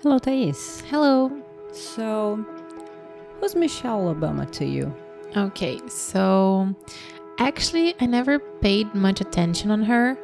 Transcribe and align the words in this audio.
Hello, 0.00 0.16
Thais. 0.16 0.84
Hello. 0.90 1.42
So, 1.72 2.46
who's 3.40 3.56
Michelle 3.56 4.14
Obama 4.14 4.48
to 4.52 4.64
you? 4.64 4.94
Okay, 5.36 5.80
so 5.88 6.72
actually, 7.40 7.96
I 7.98 8.06
never 8.06 8.38
paid 8.38 8.94
much 8.94 9.20
attention 9.20 9.72
on 9.72 9.82
her 9.82 10.16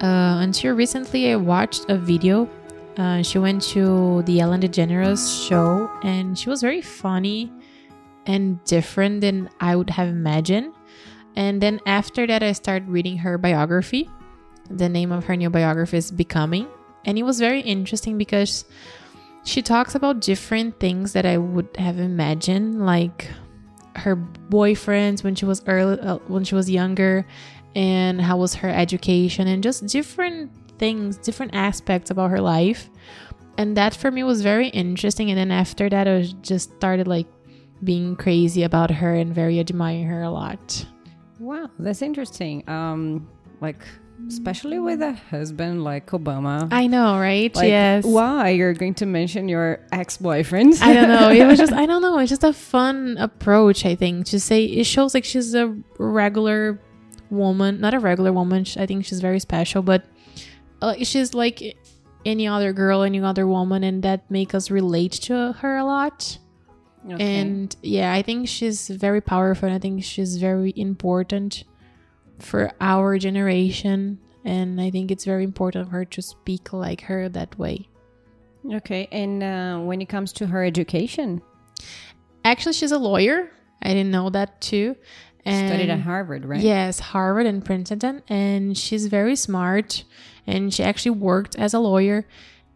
uh, 0.00 0.40
until 0.40 0.74
recently. 0.74 1.30
I 1.32 1.36
watched 1.36 1.84
a 1.90 1.98
video. 1.98 2.48
Uh, 2.96 3.20
she 3.20 3.38
went 3.38 3.60
to 3.76 4.22
the 4.22 4.40
Ellen 4.40 4.62
DeGeneres 4.62 5.46
show, 5.46 5.90
and 6.02 6.38
she 6.38 6.48
was 6.48 6.62
very 6.62 6.80
funny 6.80 7.52
and 8.24 8.64
different 8.64 9.20
than 9.20 9.50
I 9.60 9.76
would 9.76 9.90
have 9.90 10.08
imagined. 10.08 10.72
And 11.36 11.60
then 11.60 11.78
after 11.84 12.26
that, 12.26 12.42
I 12.42 12.52
started 12.52 12.88
reading 12.88 13.18
her 13.18 13.36
biography. 13.36 14.08
The 14.70 14.88
name 14.88 15.12
of 15.12 15.26
her 15.26 15.36
new 15.36 15.50
biography 15.50 15.98
is 15.98 16.10
Becoming, 16.10 16.68
and 17.04 17.18
it 17.18 17.22
was 17.24 17.38
very 17.38 17.60
interesting 17.60 18.16
because 18.16 18.64
she 19.44 19.62
talks 19.62 19.94
about 19.94 20.20
different 20.20 20.78
things 20.78 21.12
that 21.12 21.26
I 21.26 21.38
would 21.38 21.68
have 21.76 21.98
imagined, 21.98 22.84
like 22.84 23.28
her 23.96 24.16
boyfriends 24.16 25.24
when 25.24 25.34
she 25.34 25.44
was 25.44 25.62
early, 25.66 25.98
uh, 26.00 26.18
when 26.28 26.44
she 26.44 26.54
was 26.54 26.70
younger, 26.70 27.26
and 27.74 28.20
how 28.20 28.36
was 28.36 28.54
her 28.56 28.68
education, 28.68 29.46
and 29.46 29.62
just 29.62 29.86
different 29.86 30.50
things, 30.78 31.16
different 31.16 31.54
aspects 31.54 32.10
about 32.10 32.30
her 32.30 32.40
life. 32.40 32.90
And 33.58 33.76
that 33.76 33.94
for 33.94 34.10
me 34.10 34.22
was 34.22 34.42
very 34.42 34.68
interesting. 34.68 35.30
And 35.30 35.38
then 35.38 35.50
after 35.50 35.88
that, 35.90 36.08
I 36.08 36.22
just 36.40 36.72
started 36.76 37.06
like 37.06 37.26
being 37.84 38.16
crazy 38.16 38.62
about 38.62 38.90
her 38.90 39.14
and 39.14 39.34
very 39.34 39.60
admiring 39.60 40.06
her 40.06 40.22
a 40.22 40.30
lot. 40.30 40.86
Wow, 41.38 41.70
that's 41.78 42.02
interesting. 42.02 42.68
Um, 42.68 43.28
like 43.60 43.82
especially 44.28 44.78
with 44.78 45.02
a 45.02 45.12
husband 45.12 45.84
like 45.84 46.06
Obama. 46.10 46.68
I 46.70 46.86
know, 46.86 47.18
right? 47.18 47.54
Like, 47.54 47.68
yes. 47.68 48.04
Why 48.04 48.50
you're 48.50 48.74
going 48.74 48.94
to 48.94 49.06
mention 49.06 49.48
your 49.48 49.80
ex-boyfriends? 49.92 50.80
I 50.82 50.92
don't 50.92 51.08
know. 51.08 51.30
It 51.30 51.46
was 51.46 51.58
just 51.58 51.72
I 51.72 51.86
don't 51.90 52.02
know. 52.02 52.18
It's 52.18 52.30
just 52.30 52.44
a 52.44 52.52
fun 52.52 53.16
approach. 53.18 53.84
I 53.84 53.94
think 53.94 54.26
to 54.26 54.40
say 54.40 54.64
it 54.64 54.84
shows 54.84 55.14
like 55.14 55.24
she's 55.24 55.54
a 55.54 55.76
regular 55.98 56.80
woman, 57.30 57.80
not 57.80 57.94
a 57.94 57.98
regular 57.98 58.32
woman. 58.32 58.66
I 58.76 58.86
think 58.86 59.04
she's 59.04 59.20
very 59.20 59.40
special, 59.40 59.82
but 59.82 60.04
uh, 60.82 60.94
she's 61.02 61.34
like 61.34 61.76
any 62.24 62.46
other 62.46 62.72
girl, 62.72 63.02
any 63.02 63.20
other 63.20 63.46
woman, 63.46 63.84
and 63.84 64.02
that 64.02 64.30
make 64.30 64.54
us 64.54 64.70
relate 64.70 65.12
to 65.12 65.52
her 65.52 65.76
a 65.76 65.84
lot. 65.84 66.38
Okay. 67.10 67.40
And 67.40 67.74
yeah, 67.82 68.12
I 68.12 68.22
think 68.22 68.48
she's 68.48 68.88
very 68.88 69.20
powerful. 69.20 69.66
And 69.66 69.74
I 69.74 69.78
think 69.78 70.04
she's 70.04 70.36
very 70.36 70.72
important 70.76 71.64
for 72.40 72.72
our 72.80 73.18
generation. 73.18 74.18
And 74.44 74.80
I 74.80 74.90
think 74.90 75.10
it's 75.10 75.24
very 75.24 75.44
important 75.44 75.88
for 75.88 75.96
her 75.96 76.04
to 76.06 76.22
speak 76.22 76.72
like 76.72 77.02
her 77.02 77.28
that 77.28 77.58
way. 77.58 77.88
okay, 78.72 79.08
and 79.12 79.42
uh, 79.42 79.78
when 79.80 80.00
it 80.00 80.08
comes 80.08 80.32
to 80.34 80.46
her 80.46 80.64
education, 80.64 81.42
Actually, 82.44 82.72
she's 82.72 82.92
a 82.92 82.98
lawyer. 82.98 83.50
I 83.82 83.88
didn't 83.88 84.10
know 84.10 84.30
that 84.30 84.60
too. 84.60 84.96
And 85.44 85.68
studied 85.68 85.90
at 85.90 86.00
Harvard, 86.00 86.44
right? 86.44 86.60
Yes, 86.60 87.00
Harvard 87.00 87.46
and 87.46 87.64
Princeton. 87.64 88.22
And 88.28 88.76
she's 88.76 89.06
very 89.06 89.36
smart. 89.36 90.04
And 90.46 90.72
she 90.72 90.82
actually 90.82 91.12
worked 91.12 91.56
as 91.56 91.74
a 91.74 91.78
lawyer. 91.78 92.26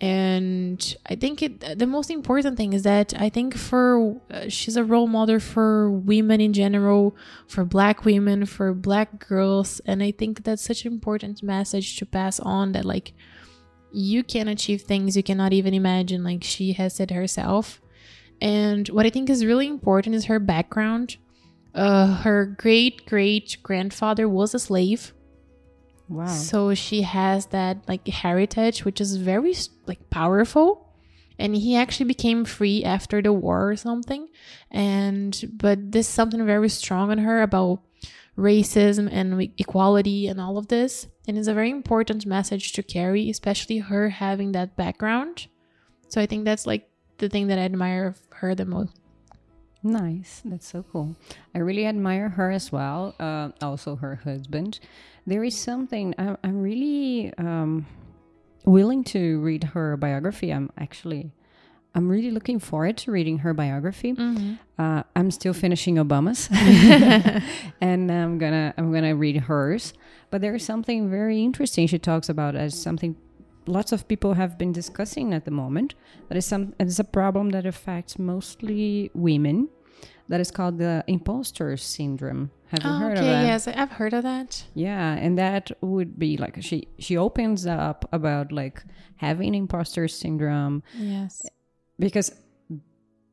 And 0.00 0.96
I 1.06 1.16
think 1.16 1.42
it, 1.42 1.78
the 1.78 1.86
most 1.86 2.08
important 2.08 2.56
thing 2.56 2.72
is 2.72 2.84
that 2.84 3.12
I 3.20 3.28
think 3.28 3.56
for 3.56 4.20
uh, 4.30 4.48
she's 4.48 4.76
a 4.76 4.84
role 4.84 5.08
model 5.08 5.40
for 5.40 5.90
women 5.90 6.40
in 6.40 6.52
general, 6.52 7.16
for 7.48 7.64
black 7.64 8.04
women, 8.04 8.46
for 8.46 8.72
black 8.74 9.28
girls. 9.28 9.80
And 9.86 10.00
I 10.00 10.12
think 10.12 10.44
that's 10.44 10.62
such 10.62 10.84
an 10.84 10.92
important 10.92 11.42
message 11.42 11.96
to 11.96 12.06
pass 12.06 12.38
on 12.38 12.72
that, 12.72 12.84
like, 12.84 13.12
you 13.90 14.22
can 14.22 14.48
achieve 14.48 14.82
things 14.82 15.16
you 15.16 15.22
cannot 15.22 15.52
even 15.52 15.74
imagine, 15.74 16.22
like 16.22 16.44
she 16.44 16.74
has 16.74 16.94
said 16.94 17.10
herself. 17.10 17.80
And 18.40 18.86
what 18.88 19.06
I 19.06 19.10
think 19.10 19.28
is 19.28 19.44
really 19.44 19.66
important 19.66 20.14
is 20.14 20.26
her 20.26 20.38
background. 20.38 21.16
Uh, 21.74 22.14
her 22.18 22.46
great 22.46 23.06
great 23.06 23.56
grandfather 23.62 24.28
was 24.28 24.54
a 24.54 24.58
slave, 24.58 25.12
Wow. 26.08 26.26
so 26.26 26.74
she 26.74 27.02
has 27.02 27.46
that 27.46 27.88
like 27.88 28.06
heritage, 28.08 28.84
which 28.84 29.00
is 29.00 29.16
very 29.16 29.54
like 29.86 30.10
powerful. 30.10 30.84
And 31.40 31.54
he 31.54 31.76
actually 31.76 32.06
became 32.06 32.44
free 32.44 32.82
after 32.82 33.22
the 33.22 33.32
war 33.32 33.70
or 33.70 33.76
something. 33.76 34.28
And 34.70 35.50
but 35.52 35.92
there's 35.92 36.08
something 36.08 36.44
very 36.44 36.68
strong 36.68 37.12
in 37.12 37.18
her 37.18 37.42
about 37.42 37.80
racism 38.36 39.08
and 39.10 39.50
equality 39.58 40.26
and 40.26 40.40
all 40.40 40.58
of 40.58 40.68
this. 40.68 41.06
And 41.26 41.36
it's 41.36 41.48
a 41.48 41.54
very 41.54 41.70
important 41.70 42.24
message 42.26 42.72
to 42.72 42.82
carry, 42.82 43.28
especially 43.28 43.78
her 43.78 44.08
having 44.08 44.52
that 44.52 44.76
background. 44.76 45.48
So 46.08 46.20
I 46.20 46.26
think 46.26 46.44
that's 46.44 46.66
like 46.66 46.88
the 47.18 47.28
thing 47.28 47.48
that 47.48 47.58
I 47.58 47.62
admire 47.62 48.06
of 48.06 48.18
her 48.36 48.54
the 48.54 48.64
most. 48.64 48.92
Nice. 49.82 50.42
That's 50.44 50.66
so 50.66 50.84
cool. 50.92 51.16
I 51.54 51.58
really 51.58 51.86
admire 51.86 52.30
her 52.30 52.50
as 52.50 52.72
well. 52.72 53.14
Uh, 53.20 53.50
also, 53.62 53.96
her 53.96 54.16
husband. 54.16 54.80
There 55.26 55.44
is 55.44 55.56
something 55.56 56.14
I'm, 56.18 56.36
I'm 56.42 56.60
really 56.62 57.32
um, 57.38 57.86
willing 58.64 59.04
to 59.04 59.40
read 59.40 59.64
her 59.64 59.96
biography. 59.96 60.50
I'm 60.52 60.70
actually, 60.78 61.30
I'm 61.94 62.08
really 62.08 62.30
looking 62.30 62.58
forward 62.58 62.96
to 62.98 63.12
reading 63.12 63.38
her 63.38 63.54
biography. 63.54 64.16
Uh, 64.78 65.02
I'm 65.14 65.30
still 65.30 65.52
finishing 65.54 65.96
Obama's, 65.96 66.48
and 67.80 68.10
I'm 68.10 68.38
gonna 68.38 68.74
I'm 68.76 68.92
gonna 68.92 69.14
read 69.14 69.36
hers. 69.36 69.94
But 70.30 70.40
there 70.40 70.54
is 70.54 70.64
something 70.64 71.10
very 71.10 71.42
interesting 71.42 71.86
she 71.86 71.98
talks 71.98 72.28
about 72.28 72.56
as 72.56 72.80
something 72.80 73.16
lots 73.68 73.92
of 73.92 74.06
people 74.08 74.34
have 74.34 74.56
been 74.58 74.72
discussing 74.72 75.32
at 75.34 75.44
the 75.44 75.50
moment. 75.50 75.94
That 76.28 76.36
is 76.38 76.46
some 76.46 76.74
it's 76.80 76.98
a 76.98 77.04
problem 77.04 77.50
that 77.50 77.66
affects 77.66 78.18
mostly 78.18 79.10
women. 79.14 79.68
That 80.28 80.40
is 80.40 80.50
called 80.50 80.78
the 80.78 81.02
imposter 81.06 81.76
syndrome. 81.76 82.50
Have 82.70 82.84
you 82.84 82.90
Oh, 82.90 82.98
heard 82.98 83.16
okay, 83.18 83.20
of 83.20 83.24
that? 83.26 83.38
Okay, 83.38 83.46
yes, 83.46 83.68
I've 83.68 83.92
heard 83.92 84.12
of 84.12 84.22
that. 84.24 84.64
Yeah, 84.74 85.14
and 85.14 85.38
that 85.38 85.70
would 85.80 86.18
be 86.18 86.36
like 86.36 86.62
she 86.62 86.88
she 86.98 87.16
opens 87.16 87.66
up 87.66 88.04
about 88.12 88.52
like 88.52 88.82
having 89.16 89.54
imposter 89.54 90.06
syndrome 90.08 90.82
Yes. 90.98 91.46
because 91.98 92.30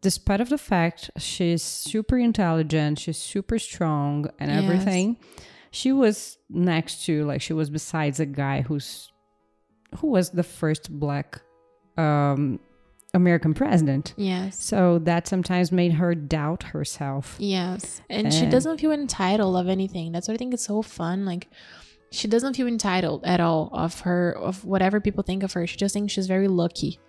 despite 0.02 0.40
of 0.42 0.50
the 0.50 0.58
fact 0.58 1.10
she's 1.18 1.62
super 1.64 2.18
intelligent, 2.18 3.00
she's 3.00 3.18
super 3.18 3.60
strong 3.60 4.28
and 4.40 4.50
Yes. 4.52 4.64
everything, 4.64 5.18
she 5.72 5.92
was 5.92 6.38
next 6.50 7.06
to 7.06 7.26
like 7.26 7.42
she 7.42 7.54
was 7.54 7.70
besides 7.70 8.20
a 8.20 8.26
guy 8.26 8.62
who's 8.62 9.12
who 9.96 10.08
was 10.08 10.30
the 10.32 10.44
first 10.44 10.92
black 10.92 11.42
um 11.98 12.60
American 13.14 13.54
president. 13.54 14.14
Yes. 14.18 14.62
So 14.62 15.00
that 15.00 15.26
sometimes 15.28 15.72
made 15.72 15.94
her 15.94 16.14
doubt 16.14 16.64
herself. 16.64 17.38
Yes. 17.40 18.02
And 18.10 18.34
she 18.34 18.46
doesn't 18.46 18.80
feel 18.82 18.92
entitled 18.92 19.56
of 19.56 19.70
anything. 19.70 20.12
That's 20.12 20.28
what 20.28 20.34
I 20.34 20.38
think 20.38 20.54
is 20.54 20.62
so 20.62 20.82
fun. 20.82 21.26
Like 21.26 21.48
she 22.12 22.28
doesn't 22.28 22.56
feel 22.56 22.68
entitled 22.68 23.24
at 23.26 23.40
all 23.40 23.70
of 23.72 24.02
her 24.02 24.32
of 24.38 24.66
whatever 24.66 25.00
people 25.00 25.24
think 25.24 25.44
of 25.44 25.54
her. 25.54 25.66
She 25.66 25.78
just 25.78 25.94
thinks 25.94 26.12
she's 26.14 26.28
very 26.28 26.50
lucky 26.50 27.00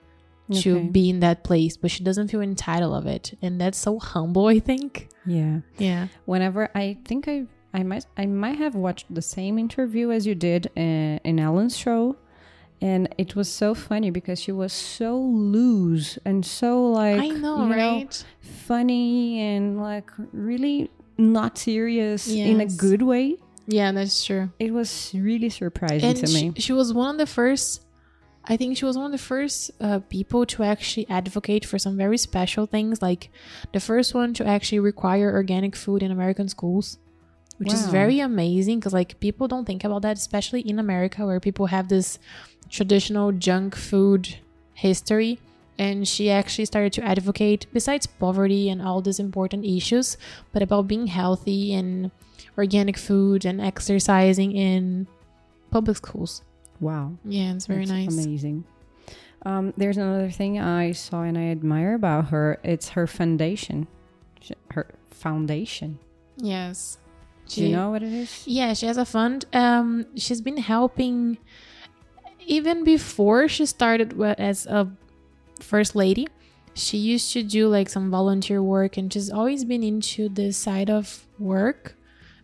to 0.61 0.89
be 0.91 1.11
in 1.11 1.19
that 1.21 1.43
place, 1.43 1.77
but 1.77 1.91
she 1.91 2.05
doesn't 2.05 2.29
feel 2.29 2.41
entitled 2.41 2.95
of 2.95 3.07
it. 3.07 3.37
And 3.43 3.61
that's 3.61 3.77
so 3.79 3.99
humble, 3.99 4.47
I 4.47 4.61
think. 4.61 5.09
Yeah. 5.27 5.61
Yeah. 5.77 6.07
whenever 6.25 6.71
I 6.73 6.99
think 7.05 7.27
I 7.27 7.47
I 7.75 7.83
might 7.83 8.07
I 8.17 8.27
might 8.27 8.59
have 8.59 8.77
watched 8.77 9.13
the 9.13 9.23
same 9.23 9.59
interview 9.59 10.13
as 10.13 10.25
you 10.25 10.37
did 10.37 10.69
uh, 10.77 11.19
in 11.25 11.41
Ellen's 11.41 11.77
show, 11.77 12.15
and 12.81 13.12
it 13.19 13.34
was 13.34 13.48
so 13.48 13.75
funny 13.75 14.10
because 14.10 14.41
she 14.41 14.53
was 14.53 14.72
so 14.72 15.19
loose 15.19 16.19
and 16.25 16.44
so 16.44 16.87
like 16.87 17.20
I 17.20 17.28
know, 17.28 17.69
right? 17.69 18.25
funny 18.41 19.41
and 19.41 19.81
like 19.81 20.10
really 20.32 20.91
not 21.19 21.59
serious 21.59 22.28
in 22.28 22.60
a 22.60 22.66
good 22.66 23.03
way. 23.03 23.37
Yeah, 23.66 23.91
that's 23.92 24.25
true. 24.25 24.50
It 24.60 24.72
was 24.72 25.12
really 25.14 25.48
surprising 25.48 26.10
and 26.10 26.19
to 26.19 26.26
she, 26.26 26.50
me. 26.50 26.60
she 26.60 26.72
was 26.72 26.92
one 26.92 27.10
of 27.10 27.19
the 27.19 27.26
first 27.26 27.82
i 28.48 28.56
think 28.56 28.76
she 28.76 28.84
was 28.84 28.97
one 28.97 29.06
of 29.06 29.12
the 29.12 29.19
first 29.19 29.70
uh, 29.81 29.98
people 30.08 30.47
to 30.47 30.62
actually 30.62 31.04
advocate 31.08 31.64
for 31.64 31.79
some 31.79 31.96
very 31.96 32.17
special 32.17 32.64
things 32.64 33.02
like 33.02 33.29
the 33.72 33.81
first 33.81 34.14
one 34.14 34.32
to 34.32 34.46
actually 34.46 34.79
require 34.79 35.32
organic 35.32 35.75
food 35.75 36.00
in 36.02 36.12
american 36.12 36.49
schools 36.49 36.99
which 37.58 37.73
is 37.73 37.87
very 37.87 38.20
amazing 38.20 38.79
because 38.79 38.93
like 38.93 39.19
people 39.20 39.49
don't 39.49 39.64
think 39.64 39.85
about 39.85 40.03
that 40.03 40.17
especially 40.17 40.61
in 40.61 40.79
america 40.79 41.25
where 41.25 41.41
people 41.41 41.67
have 41.67 41.88
this 41.88 42.19
traditional 42.69 43.32
junk 43.32 43.75
food 43.75 44.37
history 44.75 45.38
and 45.79 46.08
she 46.08 46.31
actually 46.31 46.64
started 46.64 46.93
to 46.93 47.03
advocate 47.05 47.67
besides 47.73 48.06
poverty 48.06 48.69
and 48.69 48.81
all 48.82 49.00
these 49.00 49.19
important 49.19 49.64
issues 49.64 50.17
but 50.53 50.62
about 50.62 50.87
being 50.88 51.06
healthy 51.06 51.73
and 51.75 52.11
organic 52.58 52.97
food 52.97 53.44
and 53.44 53.61
exercising 53.61 54.53
in 54.53 55.06
public 55.70 55.97
schools 55.97 56.43
Wow. 56.81 57.17
yeah, 57.25 57.55
it's 57.55 57.67
very 57.67 57.87
That's 57.87 58.14
nice. 58.14 58.25
Amazing. 58.26 58.64
Um, 59.44 59.73
there's 59.76 59.97
another 59.97 60.31
thing 60.31 60.58
I 60.58 60.93
saw 60.93 61.23
and 61.23 61.38
I 61.38 61.44
admire 61.50 61.94
about 61.94 62.26
her. 62.29 62.58
It's 62.62 62.91
her 62.91 63.06
foundation. 63.06 63.87
Her 64.73 64.88
foundation. 65.11 65.99
Yes. 66.37 66.99
Do 67.48 67.64
you 67.64 67.75
know 67.76 67.90
what 67.90 68.02
it 68.02 68.12
is? 68.12 68.43
Yeah, 68.46 68.72
she 68.75 68.87
has 68.87 68.96
a 68.96 69.04
fund. 69.04 69.44
Um, 69.52 70.06
she's 70.16 70.40
been 70.40 70.56
helping 70.58 71.38
even 72.46 72.84
before 72.84 73.48
she 73.48 73.66
started 73.66 74.20
as 74.38 74.66
a 74.66 74.90
first 75.60 75.94
lady. 75.94 76.26
She 76.75 76.98
used 76.98 77.32
to 77.32 77.43
do 77.43 77.69
like 77.69 77.88
some 77.88 78.10
volunteer 78.10 78.62
work 78.62 78.96
and 78.96 79.10
she's 79.12 79.31
always 79.31 79.64
been 79.64 79.82
into 79.82 80.28
this 80.28 80.56
side 80.56 80.90
of 80.90 81.26
work 81.38 81.94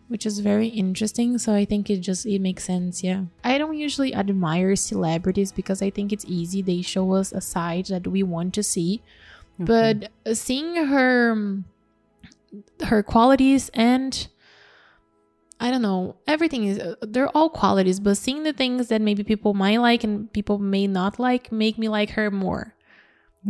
which 0.09 0.25
is 0.25 0.39
very 0.39 0.67
interesting 0.67 1.37
so 1.37 1.53
i 1.55 1.63
think 1.65 1.89
it 1.89 1.97
just 2.01 2.25
it 2.25 2.39
makes 2.39 2.65
sense 2.65 3.01
yeah 3.03 3.23
i 3.43 3.57
don't 3.57 3.77
usually 3.77 4.13
admire 4.13 4.75
celebrities 4.75 5.51
because 5.51 5.81
i 5.81 5.89
think 5.89 6.11
it's 6.11 6.25
easy 6.27 6.61
they 6.61 6.81
show 6.81 7.13
us 7.13 7.31
a 7.31 7.39
side 7.41 7.85
that 7.85 8.05
we 8.05 8.21
want 8.21 8.53
to 8.53 8.61
see 8.61 9.01
Okay. 9.61 9.65
but 10.25 10.35
seeing 10.37 10.75
her 10.87 11.63
her 12.85 13.01
qualities 13.01 13.69
and 13.73 14.27
i 15.63 15.71
don't 15.71 15.81
know 15.89 16.15
everything 16.27 16.63
is 16.71 16.77
uh, 16.79 16.95
they're 17.13 17.29
all 17.37 17.49
qualities 17.49 17.99
but 18.05 18.15
seeing 18.17 18.43
the 18.43 18.53
things 18.61 18.87
that 18.89 19.01
maybe 19.01 19.23
people 19.23 19.53
might 19.53 19.79
like 19.89 20.03
and 20.07 20.31
people 20.37 20.57
may 20.59 20.85
not 20.99 21.17
like 21.27 21.51
make 21.51 21.75
me 21.83 21.87
like 21.97 22.11
her 22.17 22.29
more 22.29 22.63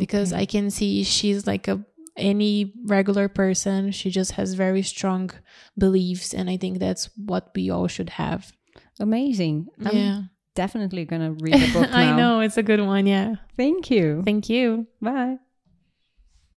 because 0.03 0.31
Okay. 0.31 0.41
i 0.41 0.45
can 0.45 0.69
see 0.77 1.03
she's 1.03 1.45
like 1.51 1.67
a 1.67 1.77
any 2.15 2.71
regular 2.85 3.27
person 3.27 3.91
she 3.91 4.09
just 4.19 4.31
has 4.37 4.53
very 4.65 4.83
strong 4.93 5.31
beliefs 5.77 6.33
and 6.37 6.49
i 6.53 6.57
think 6.57 6.77
that's 6.77 7.09
what 7.31 7.49
we 7.55 7.69
all 7.73 7.87
should 7.95 8.11
have 8.21 8.51
amazing. 8.99 9.67
I'm 9.85 9.95
yeah 9.97 10.19
definitely 10.55 11.05
gonna 11.05 11.31
read 11.45 11.53
the 11.65 11.71
book 11.73 11.89
now. 11.97 11.97
i 11.97 12.15
know 12.19 12.33
it's 12.45 12.57
a 12.57 12.63
good 12.71 12.81
one 12.81 13.05
yeah 13.07 13.35
Thank 13.57 13.89
you. 13.89 14.21
thank 14.23 14.49
you 14.53 14.85
Bye. 15.01 15.37